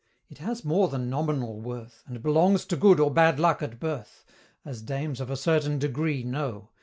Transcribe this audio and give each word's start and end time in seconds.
it 0.31 0.39
has 0.39 0.65
more 0.65 0.87
than 0.87 1.11
nominal 1.11 1.61
worth, 1.61 2.01
And 2.07 2.23
belongs 2.23 2.65
to 2.65 2.75
good 2.75 2.99
or 2.99 3.11
bad 3.11 3.39
luck 3.39 3.61
at 3.61 3.79
birth 3.79 4.25
As 4.65 4.81
dames 4.81 5.21
of 5.21 5.29
a 5.29 5.37
certain 5.37 5.77
degree 5.77 6.23
know. 6.23 6.71